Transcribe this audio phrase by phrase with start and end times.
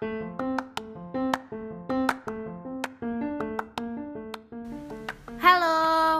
[0.00, 0.16] Halo,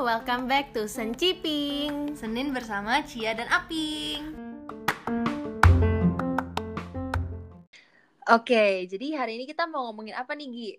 [0.05, 2.13] welcome back to Senciping.
[2.13, 4.37] Senin bersama Cia dan Aping.
[8.29, 10.77] Oke, jadi hari ini kita mau ngomongin apa nih, Gi?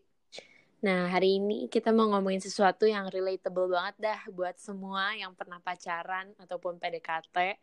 [0.86, 5.58] Nah, hari ini kita mau ngomongin sesuatu yang relatable banget dah buat semua yang pernah
[5.58, 7.58] pacaran ataupun PDKT.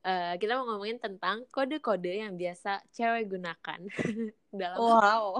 [0.00, 3.80] Uh, kita mau ngomongin tentang kode-kode yang biasa cewek gunakan
[4.60, 5.36] dalam wow.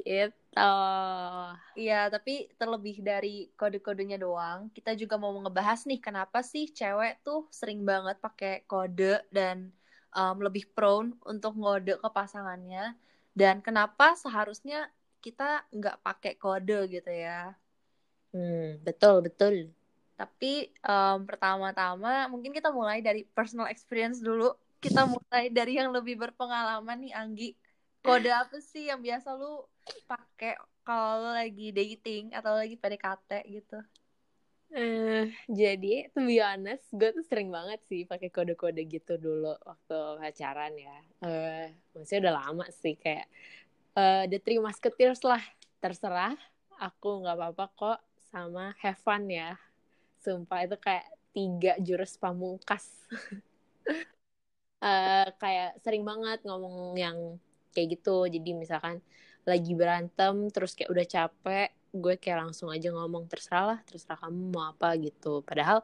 [0.00, 0.32] gitu.
[1.76, 7.44] Iya tapi terlebih dari kode-kodenya doang kita juga mau ngebahas nih kenapa sih cewek tuh
[7.52, 9.68] sering banget pakai kode dan
[10.16, 12.96] um, lebih prone untuk ngode ke pasangannya
[13.36, 14.88] dan kenapa seharusnya
[15.20, 17.52] kita nggak pakai kode gitu ya?
[18.32, 19.75] Hmm betul betul
[20.16, 26.16] tapi um, pertama-tama mungkin kita mulai dari personal experience dulu kita mulai dari yang lebih
[26.16, 27.50] berpengalaman nih Anggi
[28.06, 29.66] kode apa sih yang biasa lu
[30.06, 30.54] pakai
[30.86, 33.82] kalau lagi dating atau lagi PDKT gitu?
[34.74, 39.54] Eh, uh, jadi to be honest, gue tuh sering banget sih pakai kode-kode gitu dulu
[39.62, 40.98] waktu pacaran ya.
[41.22, 41.66] Eh, uh,
[41.98, 43.26] maksudnya udah lama sih kayak
[43.98, 45.42] uh, the three musketeers lah.
[45.82, 46.34] Terserah,
[46.78, 47.98] aku nggak apa-apa kok
[48.30, 49.58] sama have fun ya.
[50.26, 53.06] Sumpah itu kayak tiga jurus pamungkas.
[54.82, 57.38] uh, kayak sering banget ngomong yang
[57.70, 58.26] kayak gitu.
[58.26, 58.98] Jadi misalkan
[59.46, 64.52] lagi berantem terus kayak udah capek gue kayak langsung aja ngomong terserah lah terserah kamu
[64.52, 65.80] mau apa gitu padahal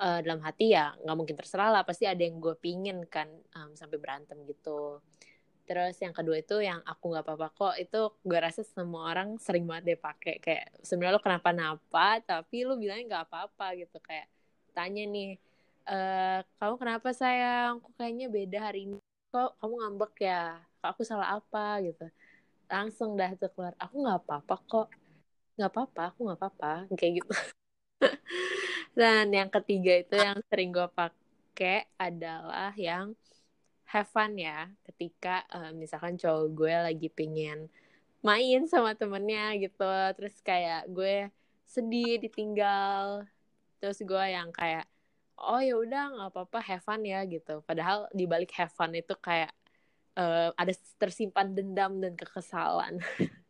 [0.00, 3.72] uh, dalam hati ya nggak mungkin terserah lah pasti ada yang gue pingin kan um,
[3.76, 5.00] sampai berantem gitu
[5.66, 9.66] terus yang kedua itu yang aku nggak apa-apa kok itu gue rasa semua orang sering
[9.66, 10.34] banget deh pakai.
[10.38, 13.98] Kayak sebenarnya lo kenapa-napa tapi lo bilangnya nggak apa-apa gitu.
[14.00, 14.26] Kayak
[14.72, 15.30] tanya nih
[15.86, 15.96] e,
[16.58, 17.82] kamu kenapa sayang?
[17.82, 18.96] Kok kayaknya beda hari ini?
[19.34, 20.42] Kok kamu ngambek ya?
[20.80, 21.82] Kok aku salah apa?
[21.82, 22.06] Gitu.
[22.70, 24.88] Langsung dah tuh keluar aku nggak apa-apa kok.
[25.58, 26.72] Nggak apa-apa aku nggak apa-apa.
[26.94, 27.32] Kayak gitu.
[28.98, 33.12] Dan yang ketiga itu yang sering gue pakai adalah yang
[33.90, 34.70] have fun ya.
[34.86, 37.70] Ketika uh, misalkan cowok gue lagi pingin
[38.24, 39.86] main sama temennya gitu
[40.18, 41.30] terus kayak gue
[41.62, 43.22] sedih ditinggal
[43.78, 44.88] terus gue yang kayak
[45.38, 47.60] oh ya udah nggak apa-apa have fun ya gitu.
[47.62, 49.52] Padahal di balik have fun itu kayak
[50.16, 52.98] uh, ada tersimpan dendam dan kekesalan.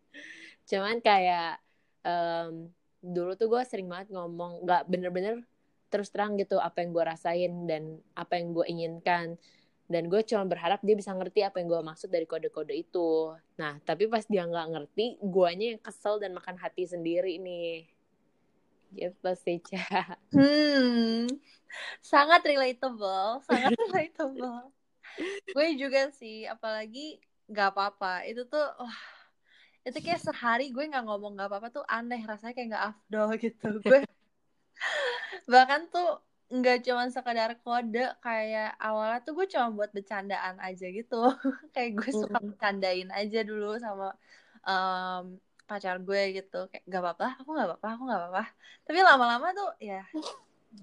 [0.68, 1.62] Cuman kayak
[2.02, 5.46] um, dulu tuh gue sering banget ngomong nggak bener-bener
[5.86, 9.38] terus terang gitu apa yang gue rasain dan apa yang gue inginkan
[9.86, 13.34] dan gue cuma berharap dia bisa ngerti apa yang gue maksud dari kode-kode itu.
[13.58, 17.86] Nah tapi pas dia nggak ngerti guanya yang kesel dan makan hati sendiri nih.
[18.94, 20.18] Gitu sih Ca.
[20.34, 21.30] hmm
[22.02, 24.74] sangat relatable sangat relatable.
[25.54, 28.26] Gue juga sih apalagi nggak apa-apa.
[28.26, 29.00] Itu tuh wah
[29.86, 33.68] itu kayak sehari gue nggak ngomong nggak apa-apa tuh aneh rasanya kayak nggak afdol gitu.
[33.86, 34.00] Gue
[35.46, 41.18] bahkan tuh nggak cuma sekadar kode kayak awalnya tuh gue cuma buat bercandaan aja gitu.
[41.74, 44.14] Kayak gue suka bercandain aja dulu sama
[44.62, 45.34] um,
[45.66, 46.70] pacar gue gitu.
[46.70, 48.44] Kayak gak apa-apa aku nggak apa-apa aku nggak apa-apa.
[48.86, 50.06] Tapi lama-lama tuh ya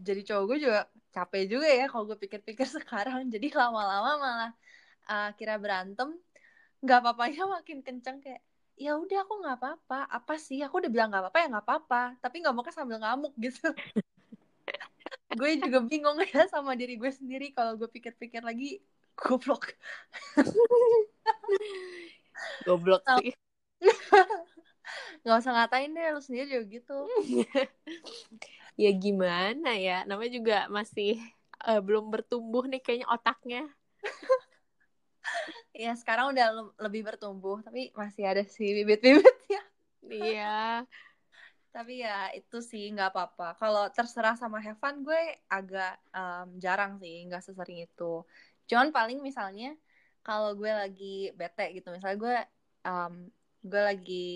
[0.03, 0.79] jadi cowok gue juga
[1.13, 3.31] capek juga ya kalau gue pikir-pikir sekarang.
[3.31, 4.51] Jadi lama-lama malah
[5.07, 6.11] uh, kira berantem
[6.83, 8.43] nggak apa-apanya makin kenceng kayak
[8.75, 10.11] ya udah aku nggak apa-apa.
[10.11, 10.59] Apa sih?
[10.59, 12.03] Aku udah bilang nggak apa-apa ya nggak apa-apa.
[12.19, 13.71] Tapi nggak mau kan sambil ngamuk gitu
[15.33, 18.81] gue juga bingung ya sama diri gue sendiri kalau gue pikir-pikir lagi
[19.17, 19.73] goblok.
[22.65, 23.33] Goblok sih.
[25.23, 26.97] Nggak usah ngatain deh lu sendiri juga gitu.
[28.73, 31.21] Ya gimana ya namanya juga masih
[31.61, 33.63] uh, belum bertumbuh nih kayaknya otaknya.
[35.73, 39.61] Ya sekarang udah lebih bertumbuh tapi masih ada sih bibit-bibitnya.
[40.05, 40.85] Iya
[41.73, 43.57] tapi ya itu sih nggak apa-apa.
[43.57, 48.21] Kalau terserah sama Heaven gue agak um, jarang sih nggak sesering itu.
[48.69, 49.73] Cuman paling misalnya
[50.21, 52.37] kalau gue lagi bete gitu misalnya gue
[52.87, 53.13] um,
[53.65, 54.29] gue lagi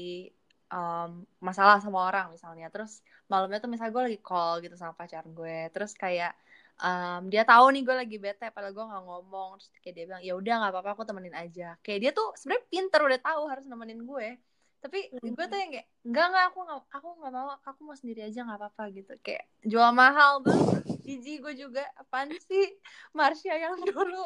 [0.74, 3.00] um, masalah sama orang misalnya terus
[3.31, 6.36] malamnya tuh misalnya gue lagi call gitu sama pacar gue terus kayak
[6.83, 10.24] um, dia tahu nih gue lagi bete padahal gue nggak ngomong terus kayak dia bilang
[10.24, 11.75] ya udah nggak apa-apa aku temenin aja.
[11.86, 14.28] Kayak dia tuh sebenarnya pinter udah tahu harus nemenin gue
[14.77, 15.33] tapi mm-hmm.
[15.33, 18.39] gue tuh yang kayak enggak enggak aku nggak aku nggak mau aku mau sendiri aja
[18.45, 19.13] nggak apa-apa gitu.
[19.25, 21.83] Kayak jual mahal banget jiji gue juga.
[21.97, 22.77] Apaan sih?
[23.18, 24.25] Marsha yang dulu.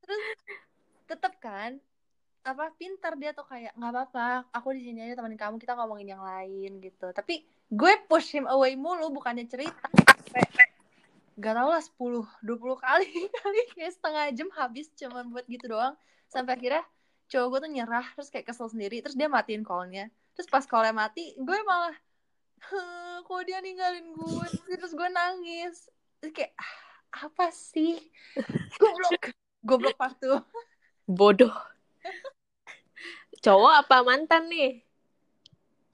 [0.00, 0.22] Terus
[1.04, 1.76] tetep kan
[2.44, 6.16] apa pinter dia tuh kayak nggak apa-apa aku di sini aja temenin kamu kita ngomongin
[6.16, 7.12] yang lain gitu.
[7.12, 9.88] Tapi gue push him away mulu bukannya cerita.
[11.34, 13.10] Gak tau lah 10 20 kali
[13.42, 15.98] kali kayak setengah jam habis cuman buat gitu doang.
[16.30, 16.84] Sampai akhirnya
[17.34, 20.06] cowok gue tuh nyerah terus kayak kesel sendiri terus dia matiin callnya.
[20.38, 21.98] Terus pas callnya mati gue malah
[23.26, 24.48] kok dia ninggalin gue
[24.78, 25.90] terus gue nangis.
[26.22, 27.98] Terus kayak "Ah, apa sih?
[28.78, 29.34] Goblok.
[29.66, 30.38] Goblok partu.
[31.10, 31.54] Bodoh.
[33.42, 34.72] Cowok apa mantan nih?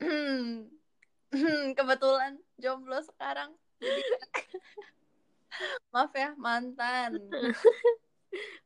[0.05, 0.69] Hmm.
[1.31, 3.57] Hmm, kebetulan jomblo sekarang.
[5.93, 7.19] Maaf ya mantan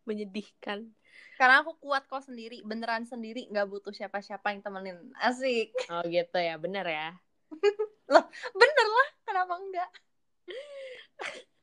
[0.05, 0.93] Menyedihkan.
[1.35, 6.39] karena aku kuat kok sendiri beneran sendiri nggak butuh siapa-siapa yang temenin asik Oh gitu
[6.39, 7.11] ya, bener ya.
[8.61, 9.91] bener lah kenapa enggak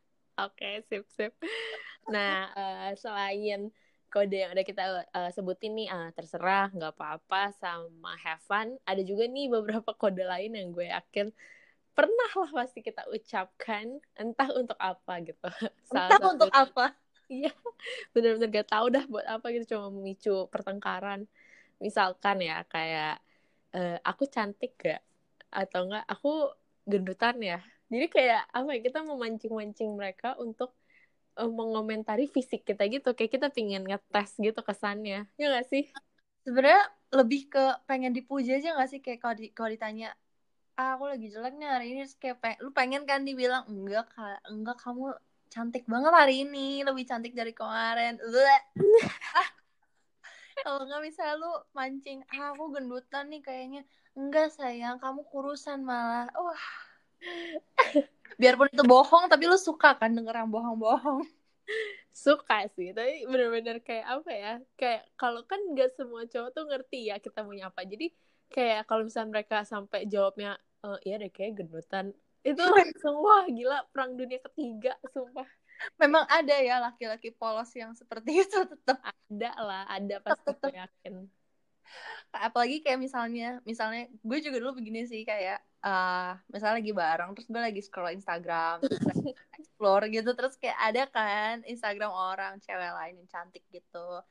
[0.41, 1.33] Oke, sip sip.
[2.09, 3.69] Nah, eh, selain
[4.09, 8.75] kode yang udah kita eh, sebutin nih, ah, terserah, nggak apa-apa, sama have fun.
[8.87, 11.29] Ada juga nih beberapa kode lain yang gue yakin
[11.91, 15.45] pernah lah pasti kita ucapkan, entah untuk apa gitu.
[15.91, 16.49] Salah entah satu- untuk
[17.51, 17.69] apa
[18.13, 21.25] bener-bener gak tahu dah buat apa gitu cuma memicu pertengkaran.
[21.83, 23.21] Misalkan ya kayak
[23.75, 25.01] eh, aku cantik gak
[25.51, 26.29] atau enggak aku
[26.91, 27.59] gendutan ya?
[27.91, 30.71] Jadi kayak apa ya kita memancing-mancing mereka untuk
[31.39, 33.15] eh, mengomentari fisik kita gitu.
[33.17, 35.27] Kayak kita pingin ngetes gitu kesannya.
[35.39, 35.83] Ya gak sih?
[36.45, 38.99] Sebenarnya lebih ke pengen dipuji aja gak sih?
[39.03, 40.07] Kayak kalau di, kalau ditanya
[40.79, 44.09] ah, aku lagi jelek nih hari ini kayak peng- lu pengen kan dibilang enggak
[44.49, 45.13] enggak kamu
[45.51, 48.15] cantik banget hari ini lebih cantik dari kemarin.
[49.35, 49.49] Ah.
[50.63, 53.81] kalau nggak bisa lu mancing ah, aku gendutan nih kayaknya.
[54.15, 56.31] Enggak sayang kamu kurusan malah.
[56.35, 56.65] Wah.
[58.39, 61.27] Biarpun itu bohong tapi lu suka kan denger yang bohong-bohong?
[62.11, 67.11] Suka sih tapi bener-bener kayak apa ya kayak kalau kan gak semua cowok tuh ngerti
[67.11, 67.81] ya kita mau apa.
[67.87, 68.11] Jadi
[68.51, 72.11] kayak kalau misalnya mereka sampai jawabnya "Eh, iya deh kayak gendutan
[72.41, 75.47] itu langsung wah gila perang dunia ketiga sumpah.
[75.97, 80.71] Memang ada ya laki-laki polos yang seperti itu tetap ada lah ada pasti Tetep.
[80.73, 81.13] yakin.
[82.31, 87.49] Apalagi kayak misalnya misalnya gue juga dulu begini sih kayak eh misalnya lagi bareng terus
[87.49, 88.85] gue lagi scroll Instagram
[89.57, 94.21] explore gitu terus kayak ada kan Instagram orang cewek lain yang cantik gitu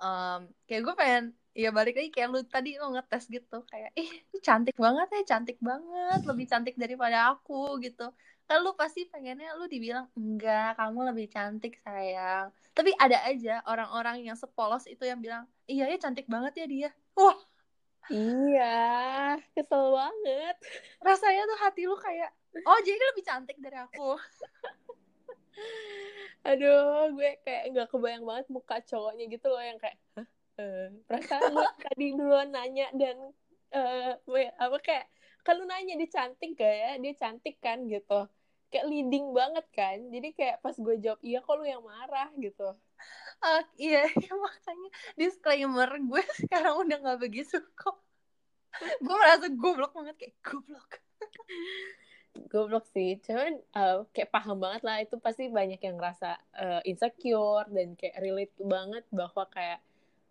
[0.00, 3.62] Em, kayak gue pengen ya balik lagi kayak lu tadi lu ngetes gitu.
[3.68, 4.10] Kayak ih
[4.40, 6.20] cantik banget ya cantik banget.
[6.24, 8.08] Lebih cantik daripada aku gitu.
[8.48, 12.48] Kan lu pasti pengennya lu dibilang enggak kamu lebih cantik sayang.
[12.72, 16.90] Tapi ada aja orang-orang yang sepolos itu yang bilang iya ya cantik banget ya dia.
[17.14, 17.38] Wah.
[18.10, 20.56] Iya kesel banget.
[21.04, 22.32] Rasanya tuh hati lu kayak
[22.66, 24.18] oh jadi lebih cantik dari aku
[26.48, 30.26] aduh gue kayak nggak kebayang banget muka cowoknya gitu loh yang kayak Hah?
[30.60, 33.16] Eh, perasaan lu tadi duluan nanya dan
[33.72, 35.06] eh we- apa kayak
[35.40, 36.90] kalau nanya dia cantik gak ya?
[37.00, 37.88] Dia cantik kan?
[37.88, 38.28] gitu.
[38.68, 39.98] Kayak leading banget kan.
[40.12, 42.28] Jadi kayak pas gue jawab iya kok lu yang marah?
[42.36, 42.76] gitu.
[43.40, 44.04] Ah, iya
[44.44, 47.96] makanya disclaimer gue sekarang udah nggak begitu kok.
[49.00, 51.00] Gue merasa goblok banget kayak goblok
[52.50, 53.18] goblok sih.
[53.22, 58.16] Cuman eh, kayak paham banget lah itu pasti banyak yang ngerasa eh, insecure dan kayak
[58.22, 59.80] relate banget bahwa kayak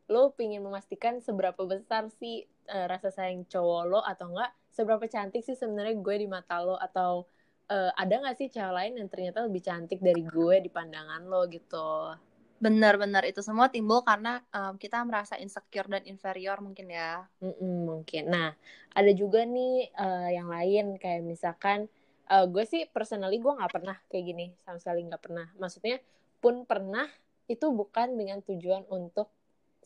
[0.10, 5.46] lo pingin memastikan seberapa besar sih eh, rasa sayang cowok lo atau enggak seberapa cantik
[5.46, 7.30] sih sebenarnya gue di mata lo atau
[7.69, 11.46] eh, ada nggak sih cewek lain yang ternyata lebih cantik dari gue di pandangan lo
[11.51, 12.18] gitu
[12.64, 18.24] benar-benar itu semua timbul karena em, kita merasa insecure dan inferior mungkin ya Mm-mm, mungkin.
[18.36, 18.51] Nah,
[18.92, 21.88] ada juga nih eh, yang lain kayak misalkan
[22.28, 25.48] eh, gue sih personally gue nggak pernah kayak gini sama sekali nggak pernah.
[25.56, 25.98] Maksudnya
[26.44, 27.08] pun pernah
[27.48, 29.32] itu bukan dengan tujuan untuk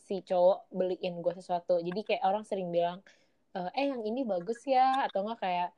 [0.06, 1.78] si cowok beliin gue sesuatu.
[1.78, 2.98] Jadi kayak orang sering bilang
[3.54, 5.68] eh, yang ini bagus ya atau enggak kayak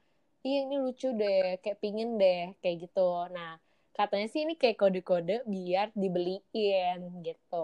[0.47, 3.00] iya ini lucu deh kayak pingin deh kayak gitu.
[3.37, 3.61] Nah
[3.99, 7.55] katanya sih ini kayak kode-kode biar dibeliin gitu.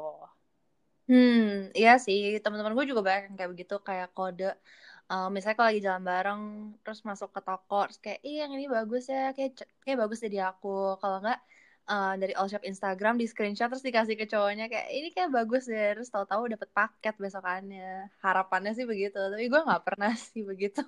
[1.09, 1.37] Hmm,
[1.79, 4.45] iya sih, teman-teman gue juga banyak yang kayak begitu, kayak kode.
[5.11, 6.41] eh, misalnya kalau lagi jalan bareng,
[6.83, 9.51] terus masuk ke toko, terus kayak, iya yang ini bagus ya, kayak
[9.85, 10.69] kayak bagus deh di aku.
[11.01, 11.39] Kalau nggak
[11.91, 15.62] eh, dari all shop Instagram di screenshot terus dikasih ke cowoknya kayak ini kayak bagus
[15.73, 17.83] deh, terus tahu-tahu dapet paket besokannya.
[18.25, 20.81] Harapannya sih begitu, tapi gue nggak pernah sih begitu.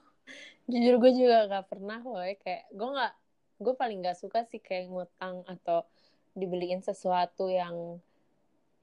[0.70, 3.12] jujur gue juga gak pernah woy kayak gue nggak
[3.64, 5.78] gue paling nggak suka sih kayak ngutang atau
[6.40, 7.74] dibeliin sesuatu yang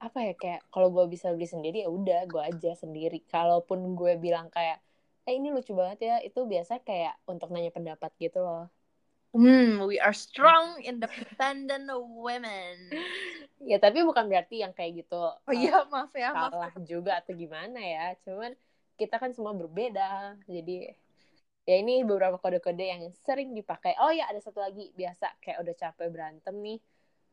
[0.02, 4.12] apa ya kayak kalau gue bisa beli sendiri ya udah gue aja sendiri kalaupun gue
[4.18, 4.82] bilang kayak
[5.28, 8.66] eh ini lucu banget ya itu biasa kayak untuk nanya pendapat gitu loh
[9.32, 12.92] Hmm, we are strong, independent women.
[13.70, 16.52] ya tapi bukan berarti yang kayak gitu Oh iya, maaf ya, maaf.
[16.52, 18.52] salah juga atau gimana ya cuman
[19.00, 20.92] kita kan semua berbeda jadi
[21.62, 23.94] ya ini beberapa kode-kode yang sering dipakai.
[24.02, 24.90] Oh ya ada satu lagi.
[24.94, 26.78] Biasa kayak udah capek berantem nih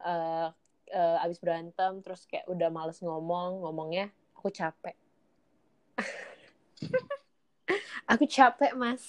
[0.05, 0.50] uh,
[0.93, 4.95] uh, abis berantem terus kayak udah males ngomong ngomongnya aku capek.
[8.09, 9.05] Aku capek mas.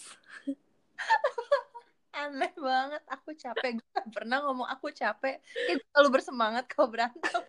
[2.13, 3.81] Aneh banget aku capek.
[3.81, 5.41] Gue gak pernah ngomong aku capek.
[5.41, 7.41] Gue selalu bersemangat kalau berantem.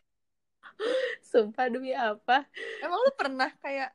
[1.29, 2.47] Sumpah demi apa?
[2.79, 3.91] Emang lu pernah kayak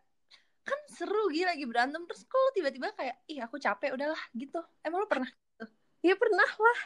[0.67, 2.03] kan seru gila lagi berantem.
[2.11, 4.59] Terus kok lu tiba-tiba kayak ih aku capek udahlah gitu.
[4.83, 5.65] Emang lu pernah gitu?
[6.03, 6.81] ya pernah lah.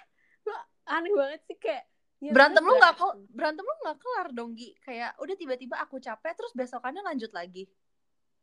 [0.44, 0.52] Lu
[0.84, 1.84] aneh banget sih kayak
[2.20, 2.80] ya berantem lu bener.
[2.84, 4.70] nggak kok berantem lu nggak kelar dong Gi.
[4.84, 7.64] Kayak udah tiba-tiba aku capek terus besokannya lanjut lagi.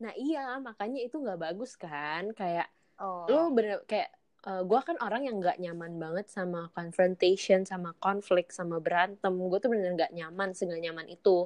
[0.01, 2.33] Nah iya makanya itu nggak bagus kan?
[2.33, 2.67] Kayak
[2.97, 3.29] oh.
[3.29, 4.09] lu bener kayak
[4.49, 9.33] uh, gue kan orang yang nggak nyaman banget sama confrontation sama konflik sama berantem.
[9.37, 11.45] Gue tuh bener nggak nyaman seenggak nyaman itu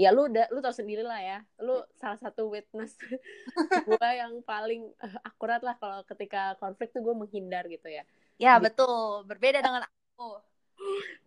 [0.00, 1.38] ya lu udah lu tau sendiri lah ya.
[1.60, 2.96] Lu salah satu witness
[3.88, 8.04] gue yang paling uh, akurat lah kalau ketika konflik tuh gue menghindar gitu ya.
[8.40, 8.64] Ya Gitu.
[8.72, 9.24] betul.
[9.28, 10.40] Berbeda dengan aku.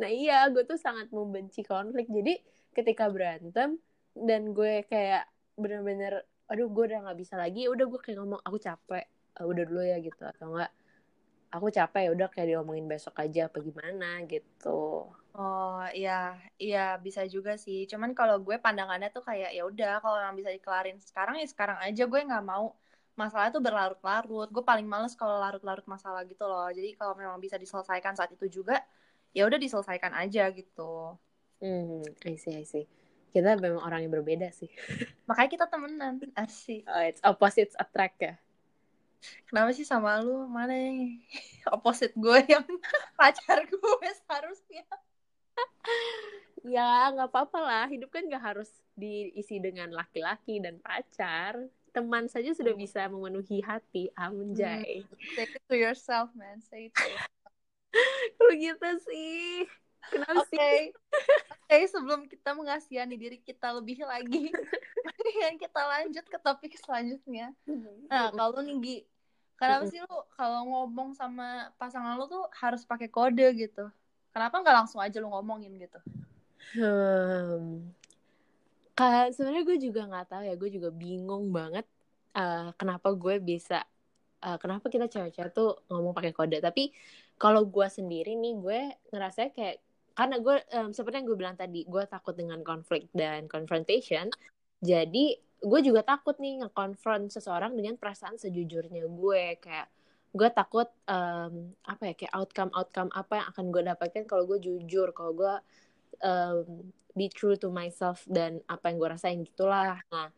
[0.01, 2.07] Nah iya gue tuh sangat membenci konflik.
[2.10, 2.41] Jadi
[2.75, 3.79] ketika berantem
[4.15, 8.41] dan gue kayak bener-bener aduh gue udah nggak bisa lagi ya udah gue kayak ngomong
[8.43, 9.05] aku capek
[9.36, 10.72] Uh, udah dulu ya gitu atau enggak
[11.55, 14.69] aku capek ya udah kayak diomongin besok aja apa gimana gitu
[15.38, 16.12] Oh iya,
[16.63, 17.77] iya bisa juga sih.
[17.91, 21.77] Cuman kalau gue pandangannya tuh kayak ya udah kalau yang bisa dikelarin sekarang ya sekarang
[21.85, 22.01] aja.
[22.12, 22.65] Gue nggak mau
[23.21, 24.47] masalah tuh berlarut-larut.
[24.55, 26.67] Gue paling males kalau larut-larut masalah gitu loh.
[26.77, 28.74] Jadi kalau memang bisa diselesaikan saat itu juga,
[29.35, 30.81] ya udah diselesaikan aja gitu.
[31.63, 32.85] hmm I see I see
[33.35, 34.71] kita memang orang yang berbeda sih
[35.27, 36.13] Makanya kita temenan.
[36.38, 36.88] Asik.
[36.88, 38.33] oh, it's opposites attract ya
[39.50, 40.46] Kenapa sih sama lu?
[40.50, 41.22] Mana yang
[41.75, 42.65] opposite gue yang
[43.20, 44.86] pacar gue seharusnya?
[46.65, 48.67] ya nggak apa-apa lah hidup kan nggak harus
[48.98, 55.05] diisi dengan laki-laki dan pacar teman saja sudah bisa memenuhi hati anjay
[55.38, 56.60] Say it to yourself, man.
[56.60, 57.32] Say it to yourself.
[58.36, 59.63] kalau gitu sih
[60.12, 60.91] kenapa sih
[61.65, 64.51] oke sebelum kita mengasihani diri kita lebih lagi,
[65.01, 67.55] mendingan kita lanjut ke topik selanjutnya.
[68.12, 69.08] Nah, kalau nih
[69.55, 73.88] Kenapa sih lu kalau ngomong sama pasangan lu tuh harus pakai kode gitu?
[74.35, 76.00] Kenapa nggak langsung aja lu ngomongin gitu?
[76.75, 77.88] Hmm.
[79.31, 81.88] Sebenarnya gue juga nggak tahu ya, gue juga bingung banget
[82.35, 83.83] eh, kenapa gue bisa,
[84.43, 86.59] eh, kenapa kita cewek-cewek tuh ngomong pakai kode.
[86.59, 86.91] Tapi
[87.39, 88.79] kalau gue sendiri nih, gue
[89.12, 89.79] ngerasa kayak
[90.15, 94.31] karena gue em, seperti yang gue bilang tadi, gue takut dengan konflik dan confrontation.
[94.79, 95.35] Jadi
[95.65, 99.57] gue juga takut nih nge-confront seseorang dengan perasaan sejujurnya gue.
[99.57, 99.89] Kayak
[100.36, 104.60] gue takut em, apa ya kayak outcome outcome apa yang akan gue dapatkan kalau gue
[104.62, 105.53] jujur, kalau gue
[106.22, 106.86] um,
[107.17, 109.98] be true to myself dan apa yang gue rasain gitulah.
[110.13, 110.29] Nah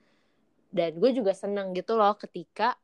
[0.72, 2.76] dan gue juga seneng gitu loh ketika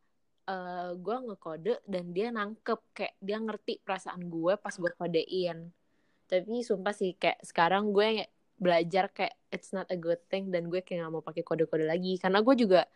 [0.48, 5.72] uh, gue ngekode dan dia nangkep kayak dia ngerti perasaan gue pas gue kodein.
[6.28, 8.26] Tapi sumpah sih kayak sekarang gue
[8.64, 12.16] belajar kayak it's not a good thing dan gue kayak gak mau pakai kode-kode lagi.
[12.16, 12.88] Karena gue juga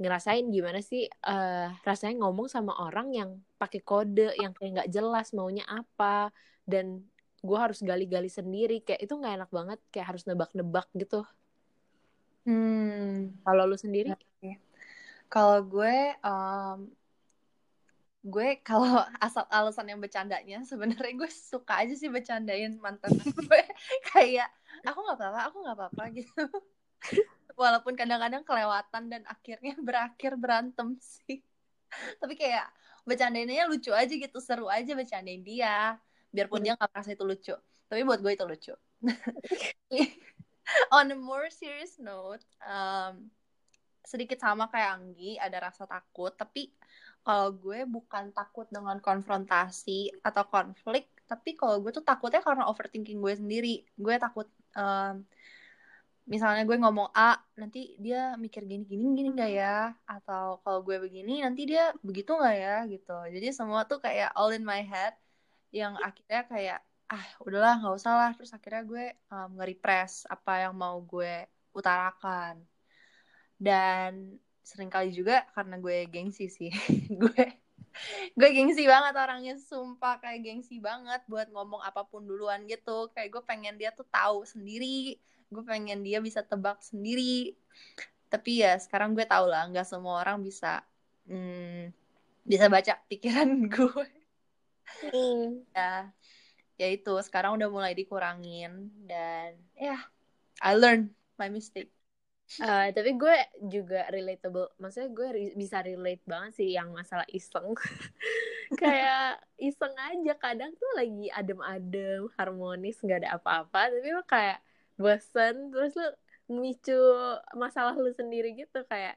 [0.00, 5.30] ngerasain gimana sih uh, rasanya ngomong sama orang yang pakai kode yang kayak nggak jelas
[5.36, 6.32] maunya apa
[6.64, 7.04] dan
[7.44, 8.80] gue harus gali-gali sendiri.
[8.80, 11.22] Kayak itu nggak enak banget kayak harus nebak-nebak gitu.
[12.42, 14.16] Hmm, kalau lu sendiri?
[15.32, 16.90] Kalau gue, um,
[18.22, 23.62] gue kalau asal alasan yang bercandanya sebenarnya gue suka aja sih bercandain mantan gue
[24.14, 24.48] kayak
[24.90, 26.42] aku nggak apa-apa, aku nggak apa-apa gitu.
[27.54, 31.44] Walaupun kadang-kadang kelewatan dan akhirnya berakhir berantem sih.
[32.18, 32.66] Tapi kayak
[33.04, 36.00] bercandainnya lucu aja gitu, seru aja bercandain dia.
[36.32, 37.54] Biarpun dia nggak merasa itu lucu.
[37.86, 38.74] Tapi buat gue itu lucu.
[40.94, 43.28] On a more serious note, um,
[44.00, 46.32] sedikit sama kayak Anggi, ada rasa takut.
[46.32, 46.72] Tapi
[47.22, 53.18] kalau gue bukan takut dengan konfrontasi atau konflik, tapi kalau gue tuh takutnya karena overthinking
[53.22, 53.86] gue sendiri.
[53.94, 55.22] Gue takut, um,
[56.26, 59.94] misalnya gue ngomong A, nanti dia mikir gini gini gini nggak ya?
[60.06, 62.76] Atau kalau gue begini, nanti dia begitu nggak ya?
[62.90, 63.16] Gitu.
[63.34, 65.14] Jadi semua tuh kayak all in my head,
[65.70, 66.78] yang akhirnya kayak
[67.12, 68.30] ah udahlah nggak usah lah.
[68.34, 72.60] Terus akhirnya gue um, nge-repress apa yang mau gue utarakan
[73.62, 76.70] dan sering kali juga karena gue gengsi sih.
[77.20, 77.44] Gue
[78.32, 83.12] gue gengsi banget orangnya sumpah kayak gengsi banget buat ngomong apa pun duluan gitu.
[83.12, 85.20] Kayak gue pengen dia tuh tahu sendiri
[85.52, 87.52] gue pengen dia bisa tebak sendiri.
[88.32, 90.80] Tapi ya sekarang gue tau lah nggak semua orang bisa
[91.28, 91.92] hmm,
[92.48, 94.08] bisa baca pikiran gue.
[95.76, 96.08] Ya
[96.80, 100.00] ya itu sekarang udah mulai dikurangin dan ya
[100.58, 101.92] I learn my mistake
[102.60, 103.36] Uh, tapi gue
[103.72, 107.72] juga relatable, maksudnya gue re bisa relate banget sih yang masalah iseng.
[108.80, 114.60] kayak iseng aja kadang tuh lagi adem-adem, harmonis, nggak ada apa-apa, tapi lo kayak
[115.00, 116.08] bosen, terus lo
[116.52, 117.00] memicu
[117.56, 119.16] masalah lu sendiri gitu kayak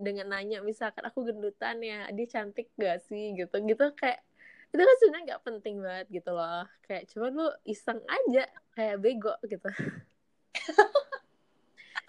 [0.00, 3.36] dengan nanya misalkan aku gendutan ya, dia cantik gak sih?
[3.36, 4.24] gitu, gitu kayak
[4.70, 6.64] itu kan sebenarnya nggak penting banget gitu loh.
[6.86, 8.46] Kayak cuma lu iseng aja
[8.78, 9.66] kayak bego gitu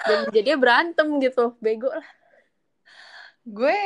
[0.08, 1.56] dan jadinya berantem gitu.
[1.62, 2.08] Bego lah.
[3.46, 3.78] Gue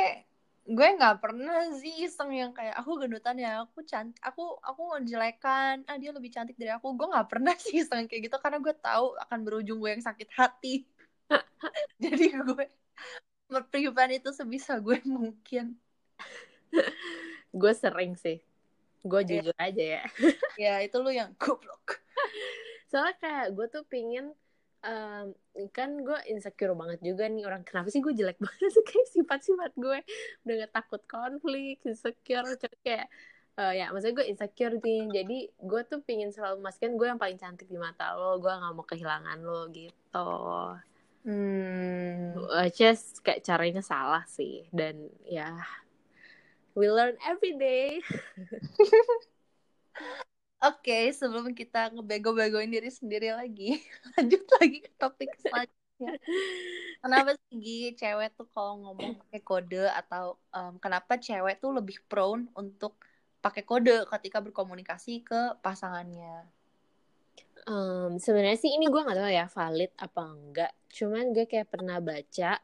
[0.66, 5.86] gue nggak pernah sih iseng yang kayak aku gendutan ya aku cantik aku aku ngejelekan
[5.86, 6.94] ah dia lebih cantik dari aku.
[6.96, 10.28] Gue nggak pernah sih iseng kayak gitu karena gue tahu akan berujung gue yang sakit
[10.34, 10.84] hati.
[12.02, 12.66] Jadi gue
[13.70, 15.78] prevent itu sebisa gue mungkin.
[17.54, 18.42] Gue sering sih.
[19.06, 19.66] Gue jujur yeah.
[19.70, 20.04] aja ya.
[20.58, 22.02] Ya itu lu yang goblok.
[22.90, 24.34] Soalnya kayak gue tuh pingin
[24.86, 25.26] um,
[25.74, 27.66] kan gue insecure banget juga nih orang.
[27.66, 28.84] Kenapa sih gue jelek banget sih?
[28.86, 29.98] Kayak sifat-sifat gue
[30.46, 32.46] udah gak takut konflik insecure
[32.80, 33.10] kayak
[33.58, 37.36] uh, ya maksudnya gue insecure nih jadi gue tuh pingin selalu memastikan gue yang paling
[37.36, 38.38] cantik di mata lo.
[38.38, 40.30] Gue gak mau kehilangan lo gitu.
[41.26, 42.38] Hmm.
[42.70, 44.70] just kayak caranya salah sih.
[44.70, 45.50] Dan ya
[46.78, 47.98] we learn every day
[50.56, 53.76] Oke, okay, sebelum kita ngebego-begoin diri sendiri lagi,
[54.16, 56.16] lanjut lagi ke topik selanjutnya.
[57.04, 62.48] Kenapa sih cewek tuh kalau ngomong pakai kode atau um, kenapa cewek tuh lebih prone
[62.56, 62.96] untuk
[63.44, 66.48] pakai kode ketika berkomunikasi ke pasangannya?
[67.68, 70.72] Um, Sebenarnya sih ini gue nggak tahu ya valid apa enggak.
[70.88, 72.56] Cuman gue kayak pernah baca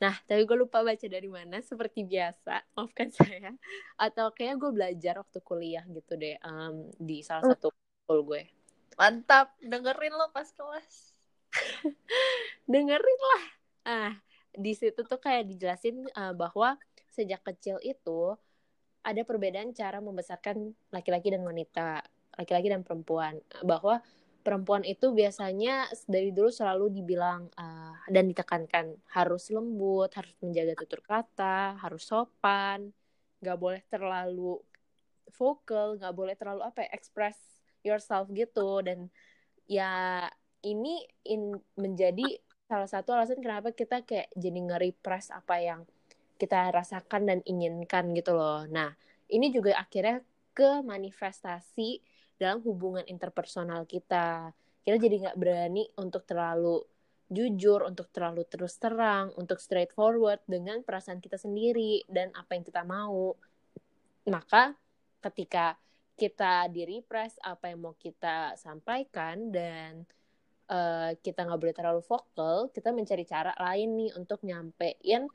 [0.00, 3.52] Nah, tapi gue lupa baca dari mana, seperti biasa, maafkan saya.
[4.00, 7.52] Atau kayak gue belajar waktu kuliah gitu deh, um, di salah oh.
[7.52, 8.48] satu school gue.
[8.96, 11.12] Mantap, dengerin lo pas kelas.
[12.72, 13.44] dengerin lah.
[13.84, 14.12] Ah,
[14.56, 16.80] di situ tuh kayak dijelasin uh, bahwa
[17.12, 18.34] sejak kecil itu
[19.04, 22.00] ada perbedaan cara membesarkan laki-laki dan wanita,
[22.40, 23.36] laki-laki dan perempuan.
[23.64, 24.00] Bahwa
[24.40, 31.00] perempuan itu biasanya dari dulu selalu dibilang uh, dan ditekankan harus lembut, harus menjaga tutur
[31.04, 32.92] kata, harus sopan,
[33.40, 34.60] nggak boleh terlalu
[35.36, 37.36] vokal, nggak boleh terlalu apa ya, express
[37.84, 39.08] yourself gitu dan
[39.64, 40.26] ya
[40.60, 45.80] ini in, menjadi salah satu alasan kenapa kita kayak jadi nge-repress apa yang
[46.36, 48.64] kita rasakan dan inginkan gitu loh.
[48.68, 48.94] Nah,
[49.28, 50.24] ini juga akhirnya
[50.56, 52.00] ke manifestasi
[52.40, 54.56] dalam hubungan interpersonal kita.
[54.80, 56.80] Kita jadi nggak berani untuk terlalu
[57.30, 62.82] jujur, untuk terlalu terus terang, untuk straightforward dengan perasaan kita sendiri dan apa yang kita
[62.82, 63.36] mau.
[64.26, 64.72] Maka
[65.20, 65.76] ketika
[66.16, 70.08] kita di repress apa yang mau kita sampaikan dan
[70.68, 75.28] uh, kita nggak boleh terlalu vokal, kita mencari cara lain nih untuk nyampein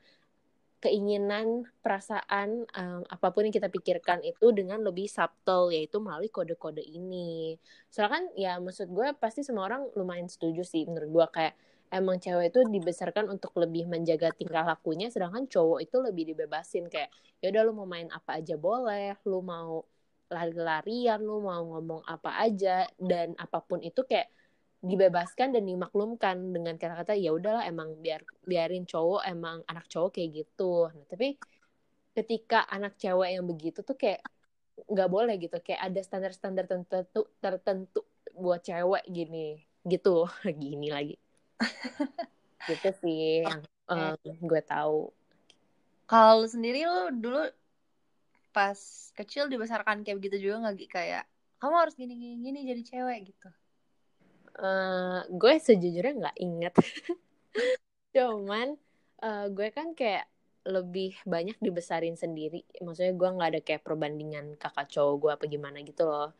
[0.76, 6.84] keinginan, perasaan, um, apa pun yang kita pikirkan itu dengan lebih subtle, yaitu melalui kode-kode
[6.84, 7.56] ini.
[7.88, 11.26] Soalnya kan ya maksud gue pasti semua orang lumayan setuju sih menurut gue.
[11.32, 11.54] Kayak
[11.88, 16.92] emang cewek itu dibesarkan untuk lebih menjaga tingkah lakunya, sedangkan cowok itu lebih dibebasin.
[16.92, 17.10] Kayak
[17.40, 19.80] ya udah lu mau main apa aja boleh, lu mau
[20.28, 22.84] lari-larian, lu mau ngomong apa aja.
[23.00, 24.28] Dan apa pun itu kayak
[24.84, 30.44] dibebaskan dan dimaklumkan dengan kata-kata ya udahlah emang biar biarin cowok emang anak cowok kayak
[30.44, 30.92] gitu.
[30.92, 31.40] Nah, tapi
[32.12, 34.24] ketika anak cewek yang begitu tuh kayak
[34.76, 38.00] nggak boleh gitu kayak ada standar-standar tertentu tertentu
[38.36, 40.28] buat cewek gini gitu.
[40.62, 41.16] Gini lagi.
[42.66, 45.14] Gitu sih yang um, gue tahu.
[46.10, 47.46] Kalau sendiri lo dulu
[48.50, 48.74] pas
[49.14, 51.24] kecil dibesarkan kayak begitu juga nggak kayak
[51.60, 53.48] kamu harus gini gini gini jadi cewek gitu
[54.60, 56.74] uh, gue sejujurnya nggak inget
[58.16, 58.76] cuman
[59.20, 60.28] uh, gue kan kayak
[60.66, 62.66] lebih banyak dibesarin sendiri.
[62.82, 66.34] Maksudnya gue nggak ada kayak perbandingan kakak cowok gue apa gimana gitu loh.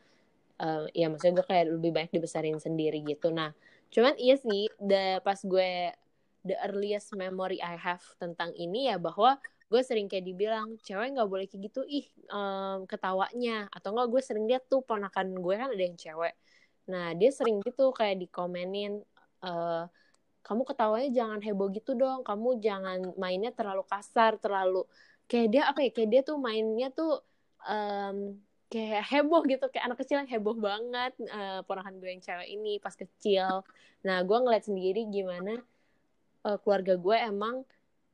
[0.59, 3.31] Uh, ya maksudnya gue kayak lebih banyak dibesarin sendiri gitu.
[3.31, 3.55] Nah
[3.87, 5.95] cuman iya sih the, pas gue
[6.43, 9.39] the earliest memory I have tentang ini ya bahwa
[9.71, 11.81] gue sering kayak dibilang cewek nggak boleh kayak gitu.
[11.87, 13.71] Ih um, ketawanya.
[13.71, 16.35] Atau enggak gue sering lihat tuh ponakan gue kan ada yang cewek
[16.87, 19.03] Nah, dia sering gitu kayak dikomenin,
[19.43, 19.51] e,
[20.47, 24.87] kamu ketawanya jangan heboh gitu dong, kamu jangan mainnya terlalu kasar, terlalu
[25.27, 27.19] kayak dia apa ya, kayak dia tuh mainnya tuh
[27.67, 28.39] um,
[28.71, 32.79] kayak heboh gitu, kayak anak kecil yang heboh banget, uh, ponakan gue yang cewek ini
[32.79, 33.67] pas kecil.
[34.07, 35.59] Nah, gue ngeliat sendiri gimana
[36.47, 37.67] uh, keluarga gue emang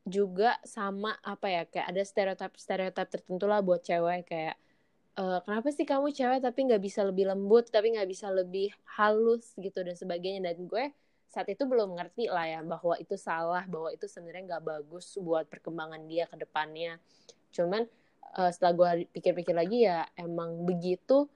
[0.04, 4.26] juga sama apa ya, kayak ada stereotip-stereotip tertentu lah buat cewek.
[4.26, 4.58] Kayak
[5.18, 9.54] uh, kenapa sih kamu cewek tapi nggak bisa lebih lembut tapi nggak bisa lebih halus
[9.58, 10.54] gitu dan sebagainya.
[10.54, 10.94] Dan gue
[11.30, 15.50] saat itu belum ngerti lah ya bahwa itu salah bahwa itu sebenarnya nggak bagus buat
[15.50, 17.02] perkembangan dia ke depannya.
[17.54, 17.86] Cuman
[18.38, 21.30] uh, setelah gue pikir-pikir lagi ya emang begitu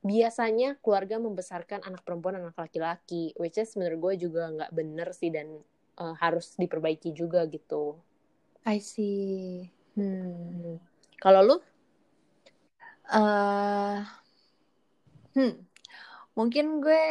[0.00, 5.28] biasanya keluarga membesarkan anak perempuan anak laki-laki which is menurut gue juga nggak bener sih
[5.28, 5.60] dan
[6.00, 8.00] uh, harus diperbaiki juga gitu.
[8.64, 9.68] I see.
[9.90, 10.78] Hmm.
[11.18, 11.56] kalau lu
[13.10, 13.98] uh,
[15.34, 15.54] hmm.
[16.38, 17.02] Mungkin gue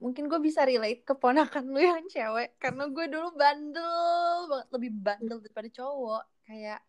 [0.00, 2.56] mungkin gue bisa relate ke ponakan lu yang cewek.
[2.62, 6.24] Karena gue dulu bandel banget lebih bandel daripada cowok.
[6.46, 6.80] Kayak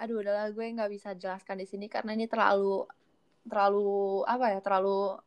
[0.00, 2.88] aduh udahlah gue nggak bisa jelaskan di sini karena ini terlalu
[3.44, 5.20] terlalu apa ya terlalu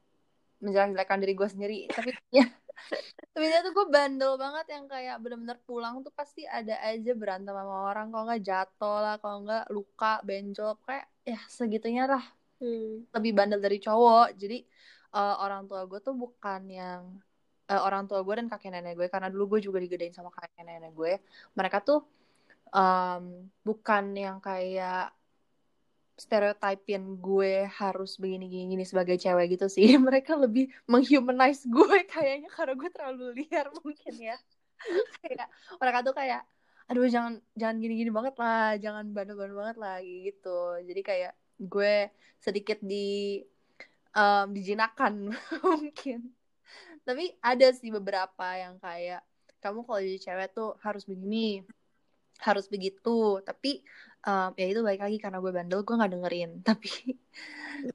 [0.63, 1.79] menjelaskan diri gue sendiri.
[1.91, 2.47] Tapi ya
[3.33, 7.53] tapi dia tuh gue bandel banget yang kayak bener-bener pulang tuh pasti ada aja berantem
[7.53, 12.23] sama orang kalau nggak jatuh lah kalau nggak luka benjol kayak ya segitunya lah.
[12.63, 13.03] Hmm.
[13.11, 14.39] lebih bandel dari cowok.
[14.39, 14.63] Jadi
[15.11, 17.01] uh, orang tua gue tuh bukan yang
[17.67, 20.63] uh, orang tua gue dan kakek nenek gue karena dulu gue juga digedein sama kakek
[20.63, 21.19] nenek gue.
[21.59, 21.99] Mereka tuh
[22.71, 25.11] um, bukan yang kayak
[26.23, 29.83] stereotipin gue harus begini gini, gini sebagai cewek gitu sih.
[30.07, 34.37] Mereka lebih menghumanize gue kayaknya karena gue terlalu liar mungkin ya.
[35.23, 35.47] Kayak
[35.79, 36.41] mereka tuh kayak
[36.91, 40.59] aduh jangan jangan gini gini banget lah jangan bandel bandel banget lah gitu.
[40.83, 43.39] Jadi kayak gue sedikit di
[44.15, 45.31] um, dijinakan
[45.67, 46.31] mungkin.
[47.03, 49.23] Tapi ada sih beberapa yang kayak
[49.59, 51.63] kamu kalau jadi cewek tuh harus begini
[52.43, 53.39] harus begitu.
[53.43, 53.83] Tapi
[54.23, 56.51] um, ya itu baik lagi karena gue bandel gue nggak dengerin.
[56.67, 56.91] Tapi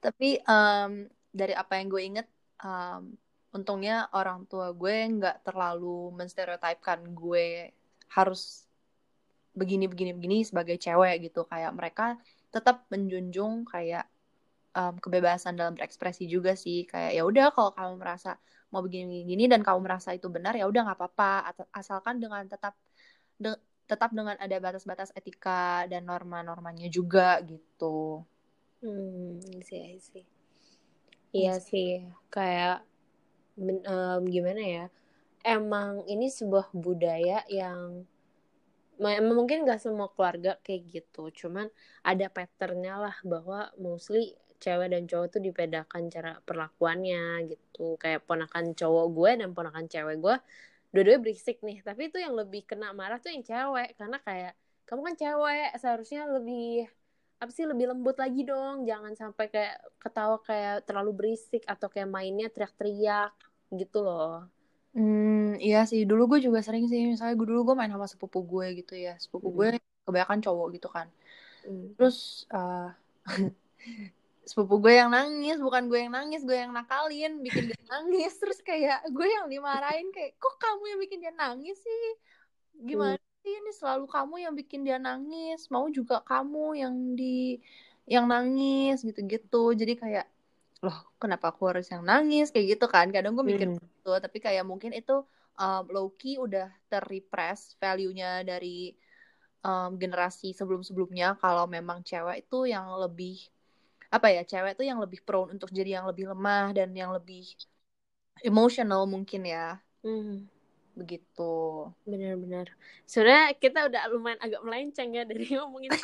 [0.02, 2.28] tapi um, dari apa yang gue inget
[2.60, 3.14] um,
[3.56, 7.72] untungnya orang tua gue nggak terlalu menstereotipkan gue
[8.12, 8.68] harus
[9.56, 11.48] begini begini begini sebagai cewek gitu.
[11.48, 12.06] Kayak mereka
[12.52, 14.04] tetap menjunjung kayak
[14.76, 16.84] um, kebebasan dalam berekspresi juga sih.
[16.84, 18.36] Kayak ya udah kalau kamu merasa
[18.68, 21.56] mau begini-begini dan kamu merasa itu benar ya udah nggak apa-apa.
[21.72, 22.76] Asalkan dengan tetap
[23.38, 23.54] de
[23.88, 28.22] tetap dengan ada batas-batas etika dan norma-normanya juga gitu.
[28.84, 30.24] Hmm, sih sih.
[31.32, 32.84] Iya sih, kayak
[33.58, 34.84] um, gimana ya?
[35.42, 38.04] Emang ini sebuah budaya yang
[38.98, 41.70] mungkin gak semua keluarga kayak gitu, cuman
[42.02, 48.74] ada patternnya lah bahwa mostly cewek dan cowok tuh dibedakan cara perlakuannya gitu kayak ponakan
[48.74, 50.36] cowok gue dan ponakan cewek gue
[50.92, 54.52] dua-duanya berisik nih tapi itu yang lebih kena marah tuh yang cewek karena kayak
[54.88, 56.88] kamu kan cewek seharusnya lebih
[57.38, 62.08] apa sih lebih lembut lagi dong jangan sampai kayak ketawa kayak terlalu berisik atau kayak
[62.10, 63.30] mainnya teriak-teriak
[63.72, 64.48] gitu loh
[64.96, 66.02] Hmm, iya sih.
[66.08, 67.06] Dulu gue juga sering sih.
[67.06, 69.14] Misalnya gue dulu gue main sama sepupu gue gitu ya.
[69.20, 69.56] Sepupu hmm.
[69.56, 69.66] gue
[70.08, 71.06] kebanyakan cowok gitu kan.
[71.62, 71.94] Hmm.
[71.94, 72.90] Terus uh,
[74.48, 78.32] sepupu gue yang nangis bukan gue yang nangis gue yang nakalin bikin dia nangis.
[78.40, 82.04] Terus kayak gue yang dimarahin kayak kok kamu yang bikin dia nangis sih?
[82.80, 83.40] Gimana hmm.
[83.44, 83.70] sih ini?
[83.76, 85.68] Selalu kamu yang bikin dia nangis.
[85.68, 87.60] Mau juga kamu yang di
[88.08, 89.76] yang nangis gitu-gitu.
[89.76, 90.26] Jadi kayak
[90.80, 92.48] loh kenapa aku harus yang nangis?
[92.48, 93.12] Kayak gitu kan.
[93.12, 93.76] Kadang gue mikir hmm.
[93.76, 95.20] gitu tapi kayak mungkin itu
[95.60, 98.96] um, low key udah terrepress value-nya dari
[99.66, 103.36] um, generasi sebelum-sebelumnya kalau memang cewek itu yang lebih
[104.08, 107.44] apa ya cewek tuh yang lebih prone untuk jadi yang lebih lemah dan yang lebih
[108.44, 109.78] emotional mungkin ya.
[110.04, 110.48] Hmm.
[110.98, 111.86] begitu.
[112.02, 112.74] Benar-benar.
[113.06, 115.94] Sudah kita udah lumayan agak melenceng ya dari ngomongin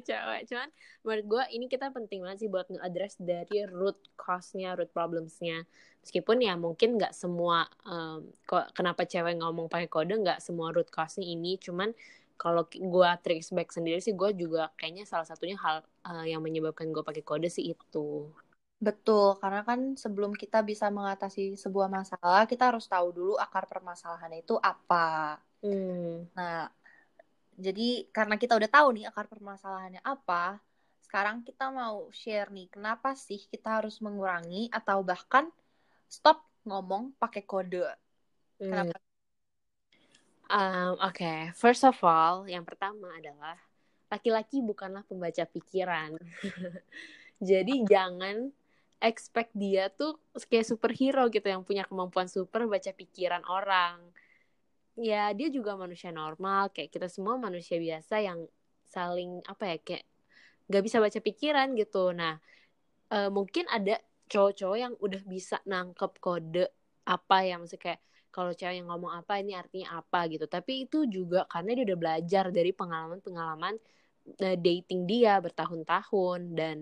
[0.00, 0.48] cewek.
[0.48, 0.68] Cuman
[1.04, 5.68] menurut gue ini kita penting banget sih buat nge-address dari root cause-nya root problems-nya.
[6.00, 10.88] Meskipun ya mungkin nggak semua um, kok kenapa cewek ngomong pakai kode nggak semua root
[10.88, 11.60] cause-nya ini.
[11.60, 11.92] Cuman
[12.40, 16.88] kalau gue trace back sendiri sih gue juga kayaknya salah satunya hal uh, yang menyebabkan
[16.88, 18.32] gue pakai kode sih itu
[18.80, 24.40] betul karena kan sebelum kita bisa mengatasi sebuah masalah kita harus tahu dulu akar permasalahannya
[24.40, 26.32] itu apa hmm.
[26.32, 26.72] nah
[27.60, 30.64] jadi karena kita udah tahu nih akar permasalahannya apa
[31.04, 35.52] sekarang kita mau share nih kenapa sih kita harus mengurangi atau bahkan
[36.08, 38.64] stop ngomong pakai kode hmm.
[38.64, 38.96] kenapa
[40.50, 41.40] Um, Oke, okay.
[41.54, 43.54] first of all, yang pertama adalah
[44.10, 46.18] laki-laki bukanlah pembaca pikiran.
[47.38, 48.50] Jadi jangan
[48.98, 50.18] expect dia tuh
[50.50, 54.02] kayak superhero gitu yang punya kemampuan super baca pikiran orang.
[54.98, 58.44] Ya dia juga manusia normal, kayak kita semua manusia biasa yang
[58.90, 60.04] saling apa ya kayak
[60.66, 62.10] gak bisa baca pikiran gitu.
[62.10, 62.42] Nah
[63.14, 66.66] uh, mungkin ada cowok-cowok yang udah bisa nangkep kode
[67.06, 70.46] apa ya maksudnya kayak kalau cewek yang ngomong apa ini artinya apa gitu.
[70.46, 73.74] Tapi itu juga karena dia udah belajar dari pengalaman-pengalaman
[74.38, 76.40] uh, dating dia bertahun-tahun.
[76.54, 76.76] Dan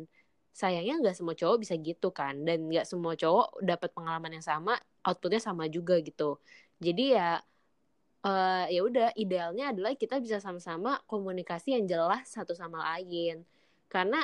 [0.53, 2.45] sayangnya nggak semua cowok bisa gitu kan.
[2.45, 6.37] Dan nggak semua cowok dapat pengalaman yang sama outputnya sama juga gitu.
[6.79, 7.41] Jadi ya
[8.25, 13.43] uh, ya udah idealnya adalah kita bisa sama-sama komunikasi yang jelas satu sama lain.
[13.89, 14.21] Karena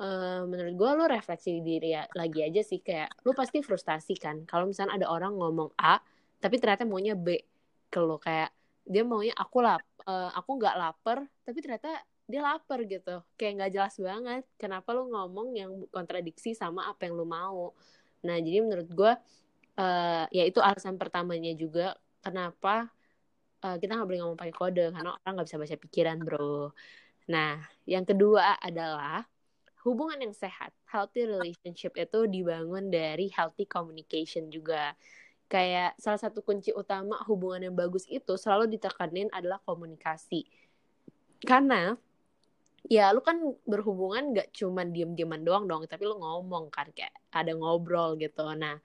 [0.00, 4.44] uh, menurut gue lo refleksi diri ya, lagi aja sih kayak lo pasti frustasi kan.
[4.44, 5.98] Kalau misalnya ada orang ngomong A
[6.40, 7.40] tapi ternyata maunya B
[7.88, 8.20] ke lo.
[8.20, 8.52] Kayak
[8.86, 11.90] dia maunya aku lap uh, aku nggak lapar tapi ternyata
[12.26, 13.22] dia lapar gitu.
[13.38, 17.74] Kayak nggak jelas banget kenapa lo ngomong yang kontradiksi sama apa yang lo mau.
[18.26, 19.12] Nah jadi menurut gue
[19.78, 22.90] uh, ya itu alasan pertamanya juga kenapa
[23.62, 26.74] uh, kita nggak boleh ngomong pakai kode karena orang nggak bisa baca pikiran bro.
[27.30, 29.26] Nah yang kedua adalah
[29.86, 30.74] hubungan yang sehat.
[30.90, 34.98] Healthy relationship itu dibangun dari healthy communication juga
[35.46, 40.46] kayak salah satu kunci utama hubungan yang bagus itu selalu ditekanin adalah komunikasi.
[41.42, 41.94] Karena
[42.86, 47.54] ya lu kan berhubungan gak cuma diem-dieman doang dong tapi lu ngomong kan kayak ada
[47.54, 48.46] ngobrol gitu.
[48.54, 48.78] Nah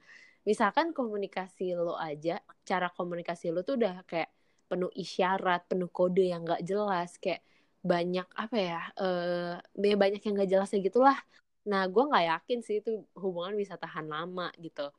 [0.46, 4.30] misalkan komunikasi lo aja cara komunikasi lo tuh udah kayak
[4.66, 7.42] penuh isyarat penuh kode yang gak jelas kayak
[7.82, 11.18] banyak apa ya eh uh, banyak yang gak jelasnya gitulah.
[11.66, 14.90] Nah gue nggak yakin sih itu hubungan bisa tahan lama gitu.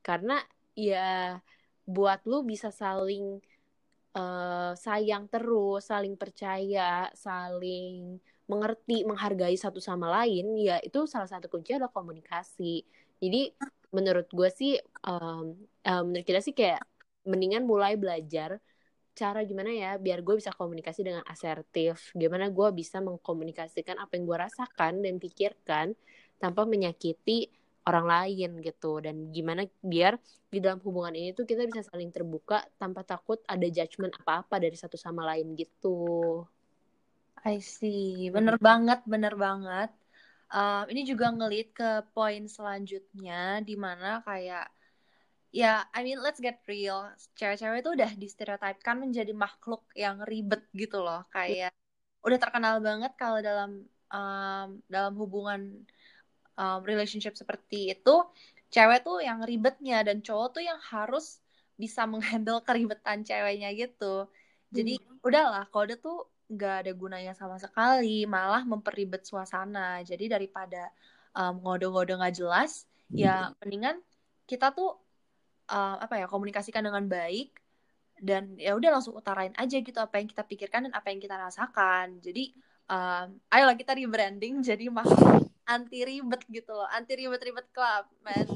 [0.00, 0.40] Karena
[0.76, 1.40] ya
[1.88, 3.40] buat lu bisa saling
[4.12, 11.50] uh, sayang terus saling percaya saling mengerti menghargai satu sama lain ya itu salah satu
[11.50, 12.86] kunci adalah komunikasi.
[13.18, 13.50] Jadi
[13.90, 16.82] menurut gue sih um, um, menurut kita sih kayak
[17.26, 18.62] mendingan mulai belajar
[19.16, 22.14] cara gimana ya biar gue bisa komunikasi dengan asertif.
[22.14, 25.96] Gimana gue bisa mengkomunikasikan apa yang gue rasakan dan pikirkan
[26.38, 27.50] tanpa menyakiti
[27.86, 28.98] orang lain gitu.
[28.98, 30.18] Dan gimana biar
[30.50, 34.74] di dalam hubungan ini tuh kita bisa saling terbuka tanpa takut ada judgement apa-apa dari
[34.74, 36.42] satu sama lain gitu.
[37.46, 39.94] I see, bener banget, bener banget.
[40.50, 44.70] Uh, ini juga ngelit ke poin selanjutnya di mana kayak
[45.50, 47.06] ya I mean let's get real.
[47.38, 51.22] Cewek-cewek itu udah distereotipkan menjadi makhluk yang ribet gitu loh.
[51.30, 51.70] Kayak
[52.26, 55.86] udah terkenal banget kalau dalam um, dalam hubungan
[56.56, 58.14] um, relationship seperti itu
[58.72, 61.38] cewek tuh yang ribetnya dan cowok tuh yang harus
[61.76, 64.26] bisa menghandle keribetan ceweknya gitu
[64.72, 65.22] jadi hmm.
[65.22, 70.90] udahlah kode tuh nggak ada gunanya sama sekali malah memperibet suasana jadi daripada
[71.34, 73.54] um, ngode-ngode nggak jelas ya hmm.
[73.62, 73.96] mendingan
[74.46, 74.94] kita tuh
[75.70, 77.58] uh, apa ya komunikasikan dengan baik
[78.16, 81.36] dan ya udah langsung utarain aja gitu apa yang kita pikirkan dan apa yang kita
[81.36, 82.54] rasakan jadi
[82.88, 85.04] um, ayolah kita rebranding jadi mah
[85.66, 88.46] anti ribet gitu loh anti ribet-ribet club man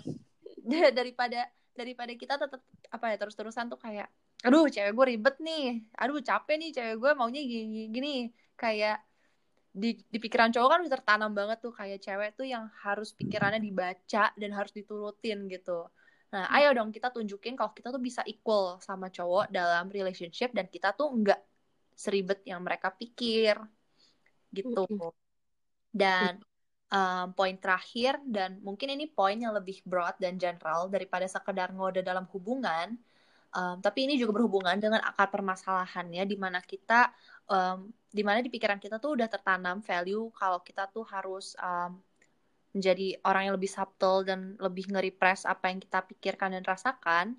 [0.99, 6.23] daripada daripada kita tetap apa ya terus-terusan tuh kayak aduh cewek gue ribet nih aduh
[6.23, 8.15] capek nih cewek gue maunya gini gini
[8.57, 9.05] kayak
[9.71, 13.63] di, di pikiran cowok kan udah tertanam banget tuh kayak cewek tuh yang harus pikirannya
[13.63, 15.87] dibaca dan harus diturutin gitu
[16.31, 16.57] nah hmm.
[16.59, 20.95] ayo dong kita tunjukin kalau kita tuh bisa equal sama cowok dalam relationship dan kita
[20.95, 21.39] tuh enggak
[21.95, 23.59] seribet yang mereka pikir
[24.51, 25.15] gitu hmm.
[25.95, 26.43] dan
[26.91, 32.03] um, poin terakhir dan mungkin ini poin yang lebih broad dan general daripada sekedar ngode
[32.05, 32.99] dalam hubungan
[33.51, 37.11] Um, tapi ini juga berhubungan dengan akar permasalahannya di mana kita
[37.51, 41.99] um, di mana di pikiran kita tuh udah tertanam value kalau kita tuh harus um,
[42.71, 47.35] menjadi orang yang lebih subtle dan lebih nge-repress apa yang kita pikirkan dan rasakan.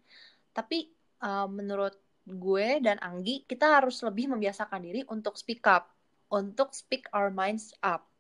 [0.52, 0.92] Tapi
[1.24, 1.96] um, menurut
[2.28, 5.96] gue dan Anggi, kita harus lebih membiasakan diri untuk speak up,
[6.28, 8.11] untuk speak our minds up.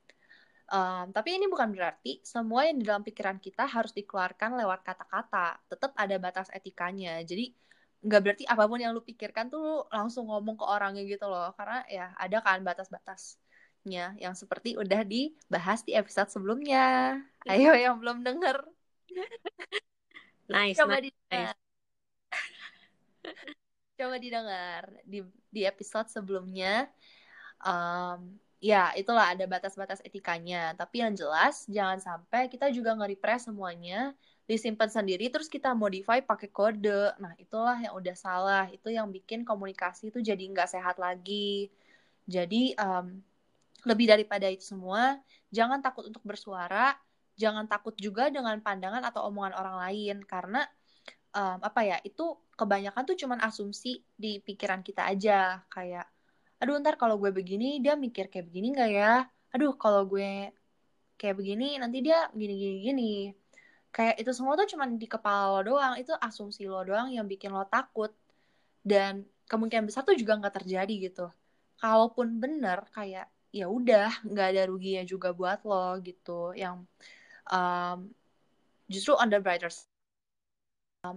[0.71, 5.59] Um, tapi ini bukan berarti semua yang di dalam pikiran kita harus dikeluarkan lewat kata-kata.
[5.67, 7.19] Tetap ada batas etikanya.
[7.27, 7.51] Jadi
[8.01, 11.53] nggak berarti apa pun yang lu pikirkan tuh lu langsung ngomong ke orangnya gitu loh
[11.53, 18.25] karena ya ada kan batas-batasnya yang seperti udah dibahas di episode sebelumnya ayo yang belum
[18.25, 18.57] denger
[20.49, 21.13] nice coba nice.
[21.13, 21.55] didengar
[24.01, 25.19] coba didengar di
[25.53, 26.89] di episode sebelumnya
[27.61, 30.77] um, ya itulah ada batas-batas etikanya.
[30.77, 34.13] Tapi yang jelas jangan sampai kita juga nge-repress semuanya
[34.45, 37.17] disimpan sendiri terus kita modify pakai kode.
[37.17, 38.65] Nah itulah yang udah salah.
[38.69, 41.73] Itu yang bikin komunikasi itu jadi nggak sehat lagi.
[42.29, 43.17] Jadi um,
[43.89, 45.17] lebih daripada itu semua
[45.49, 46.93] jangan takut untuk bersuara
[47.41, 50.17] jangan takut juga dengan pandangan atau omongan orang lain.
[50.21, 50.61] Karena
[51.33, 55.65] um, apa ya itu kebanyakan tuh cuman asumsi di pikiran kita aja.
[55.65, 56.05] Kayak
[56.61, 59.11] aduh ntar kalau gue begini dia mikir kayak begini nggak ya?
[59.53, 60.53] Aduh kalau gue
[61.19, 63.11] kayak begini nanti dia gini gini gini.
[63.95, 67.51] Kayak itu semua tuh cuma di kepala lo doang itu asumsi lo doang yang bikin
[67.51, 68.13] lo takut.
[68.81, 71.27] Dan kemungkinan besar tuh juga nggak terjadi gitu.
[71.81, 76.87] Kalaupun bener kayak ya udah nggak ada ruginya juga buat lo gitu yang
[77.51, 77.99] um,
[78.87, 79.71] justru brighter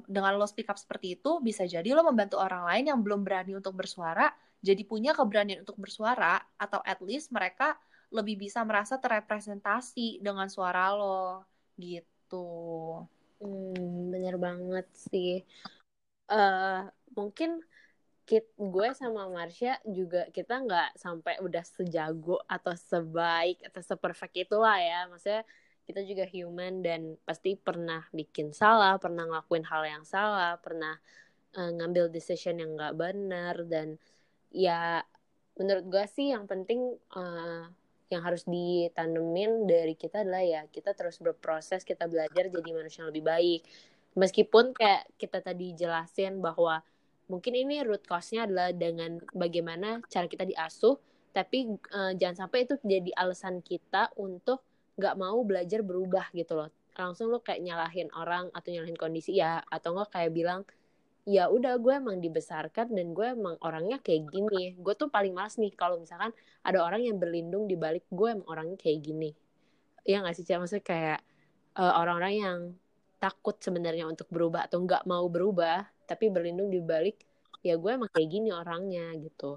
[0.08, 3.52] dengan lo speak up seperti itu bisa jadi lo membantu orang lain yang belum berani
[3.54, 4.32] untuk bersuara
[4.64, 7.76] jadi punya keberanian untuk bersuara atau at least mereka
[8.08, 11.44] lebih bisa merasa terrepresentasi dengan suara lo
[11.76, 13.04] gitu.
[13.44, 15.44] Hmm, bener banget sih.
[16.32, 17.60] Uh, mungkin
[18.24, 24.80] kit gue sama Marsha juga kita nggak sampai udah sejago atau sebaik atau seperfect itulah
[24.80, 25.44] ya maksudnya
[25.84, 30.96] kita juga human dan pasti pernah bikin salah, pernah ngelakuin hal yang salah, pernah
[31.60, 34.00] uh, ngambil decision yang nggak benar dan
[34.54, 35.02] ya
[35.58, 37.66] menurut gue sih yang penting uh,
[38.12, 43.10] yang harus ditanemin dari kita adalah ya kita terus berproses, kita belajar jadi manusia yang
[43.10, 43.60] lebih baik.
[44.14, 46.78] Meskipun kayak kita tadi jelasin bahwa
[47.26, 50.94] mungkin ini root cause-nya adalah dengan bagaimana cara kita diasuh,
[51.34, 54.62] tapi uh, jangan sampai itu jadi alasan kita untuk
[54.94, 59.58] nggak mau belajar berubah gitu loh langsung lo kayak nyalahin orang atau nyalahin kondisi ya
[59.66, 60.62] atau nggak kayak bilang
[61.24, 64.76] ya udah gue emang dibesarkan dan gue emang orangnya kayak gini.
[64.76, 68.48] Gue tuh paling males nih kalau misalkan ada orang yang berlindung di balik gue emang
[68.48, 69.32] orangnya kayak gini.
[70.04, 71.20] Ya nggak sih maksudnya kayak
[71.80, 72.58] uh, orang-orang yang
[73.16, 77.24] takut sebenarnya untuk berubah atau nggak mau berubah tapi berlindung di balik
[77.64, 79.56] ya gue emang kayak gini orangnya gitu.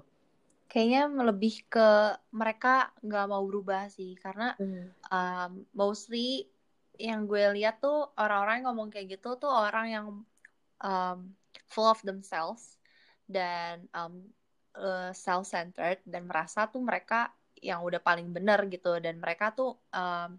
[0.68, 4.88] Kayaknya lebih ke mereka nggak mau berubah sih karena hmm.
[5.12, 6.48] um, mostly
[6.96, 10.06] yang gue lihat tuh orang-orang yang ngomong kayak gitu tuh orang yang
[10.80, 11.18] um,
[11.68, 12.76] full of themselves
[13.28, 14.24] dan um,
[14.76, 20.38] uh, self-centered dan merasa tuh mereka yang udah paling benar gitu dan mereka tuh um,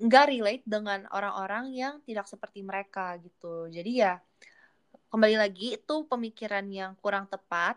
[0.00, 3.68] nggak relate dengan orang-orang yang tidak seperti mereka gitu.
[3.68, 4.16] Jadi ya
[5.12, 7.76] kembali lagi itu pemikiran yang kurang tepat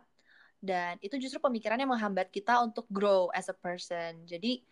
[0.64, 4.24] dan itu justru pemikiran yang menghambat kita untuk grow as a person.
[4.24, 4.64] Jadi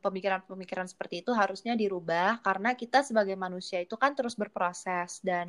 [0.00, 5.44] pemikiran-pemikiran um, seperti itu harusnya dirubah karena kita sebagai manusia itu kan terus berproses dan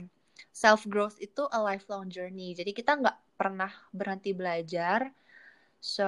[0.52, 2.54] self growth itu a lifelong journey.
[2.58, 5.12] Jadi kita nggak pernah berhenti belajar.
[5.78, 6.08] So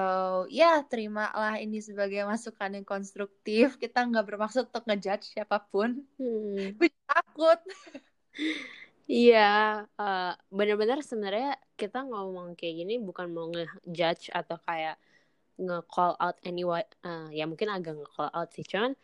[0.50, 3.78] ya yeah, terimalah ini sebagai masukan yang konstruktif.
[3.78, 6.02] Kita nggak bermaksud untuk ngejudge siapa pun.
[6.18, 6.74] Hmm.
[7.10, 7.60] takut.
[9.10, 14.94] Iya, uh, benar-benar sebenarnya kita ngomong kayak gini bukan mau ngejudge atau kayak
[15.58, 18.94] nge-call out anyone, uh, ya mungkin agak nge-call out sih, cuman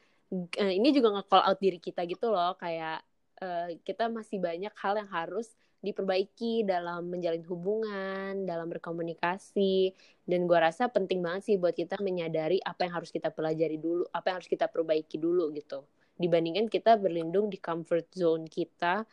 [0.63, 3.03] uh, ini juga nge-call out diri kita gitu loh, kayak
[3.43, 5.53] uh, kita masih banyak hal yang harus
[5.85, 9.95] diperbaiki dalam menjalin hubungan, dalam berkomunikasi,
[10.27, 14.09] dan gue rasa penting banget sih buat kita menyadari apa yang harus kita pelajari dulu,
[14.11, 15.87] apa yang harus kita perbaiki dulu gitu,
[16.19, 19.07] dibandingkan kita berlindung di comfort zone kita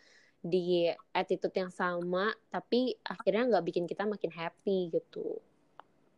[0.44, 5.40] di attitude yang sama tapi akhirnya nggak bikin kita makin happy gitu.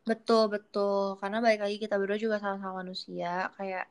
[0.06, 1.18] Betul betul.
[1.22, 3.86] Karena balik lagi kita berdua juga sama-sama manusia kayak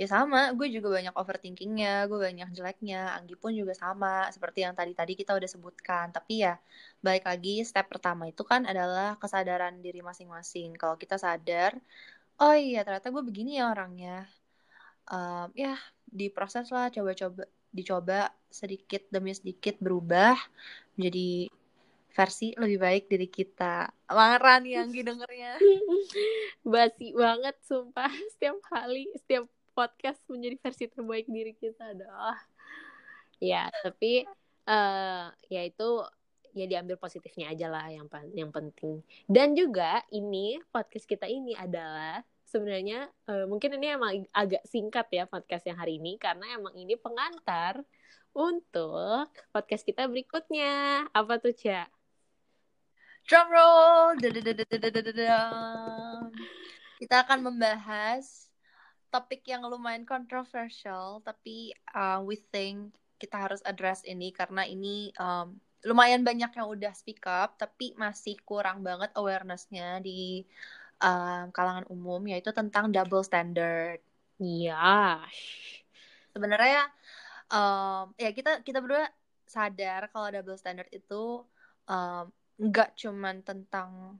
[0.00, 4.72] ya sama gue juga banyak overthinkingnya gue banyak jeleknya Anggi pun juga sama seperti yang
[4.72, 6.56] tadi tadi kita udah sebutkan tapi ya
[7.04, 11.76] balik lagi step pertama itu kan adalah kesadaran diri masing-masing kalau kita sadar
[12.40, 14.24] oh iya ternyata gue begini ya orangnya
[15.12, 15.76] um, ya
[16.08, 20.36] diproses lah coba-coba dicoba sedikit demi sedikit berubah
[20.96, 21.48] menjadi
[22.12, 23.88] versi lebih baik dari kita.
[24.12, 25.56] Marah nih yang dengernya.
[26.72, 32.36] Basi banget sumpah setiap kali setiap podcast menjadi versi terbaik diri kita adalah
[33.42, 34.22] ya tapi
[34.68, 35.88] uh, ya itu
[36.52, 38.06] ya diambil positifnya aja lah yang
[38.36, 44.60] yang penting dan juga ini podcast kita ini adalah sebenarnya uh, mungkin ini emang agak
[44.68, 47.80] singkat ya podcast yang hari ini karena emang ini pengantar
[48.32, 51.04] untuk podcast kita berikutnya.
[51.12, 51.84] Apa tuh, Cia?
[53.28, 54.18] Drum roll.
[56.98, 58.51] Kita akan membahas
[59.12, 65.54] topik yang lumayan kontroversial, tapi uh, we think kita harus address ini karena ini um,
[65.84, 70.48] lumayan banyak yang udah speak up, tapi masih kurang banget awarenessnya di
[71.04, 74.00] um, kalangan umum yaitu tentang double standard.
[74.40, 75.20] Iya.
[76.32, 76.88] Sebenarnya
[77.52, 79.06] um, ya kita kita berdua
[79.44, 81.44] sadar kalau double standard itu
[82.56, 84.16] nggak um, cuman tentang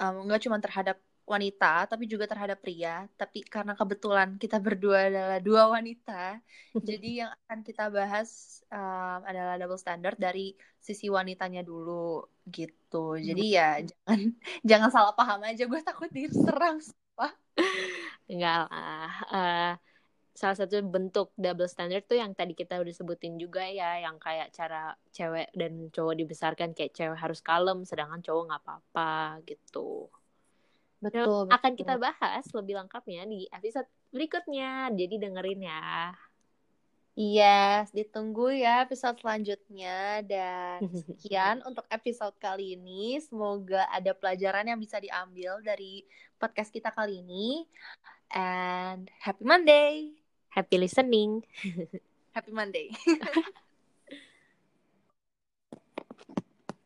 [0.00, 0.96] nggak um, cuman terhadap
[1.32, 3.08] wanita tapi juga terhadap pria.
[3.16, 6.36] Tapi karena kebetulan kita berdua adalah dua wanita
[6.88, 13.16] jadi yang akan kita bahas um, adalah double standard dari sisi wanitanya dulu gitu.
[13.16, 14.20] Jadi ya jangan
[14.68, 15.64] jangan salah paham aja.
[15.64, 17.28] Gue takut diserang apa
[18.24, 19.72] enggak lah uh,
[20.32, 24.48] salah satu bentuk double standard tuh yang tadi kita udah sebutin juga ya yang kayak
[24.56, 30.08] cara cewek dan cowok dibesarkan kayak cewek harus kalem sedangkan cowok nggak apa-apa gitu
[31.02, 31.44] Betul, betul.
[31.50, 34.94] Akan kita bahas lebih lengkapnya di episode berikutnya.
[34.94, 36.14] Jadi dengerin ya.
[37.12, 43.20] Yes, ditunggu ya episode selanjutnya dan sekian untuk episode kali ini.
[43.20, 46.06] Semoga ada pelajaran yang bisa diambil dari
[46.40, 47.68] podcast kita kali ini.
[48.32, 50.16] And happy Monday.
[50.48, 51.44] Happy listening.
[52.36, 52.88] Happy Monday.